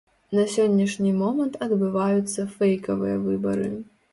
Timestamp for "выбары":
3.29-3.71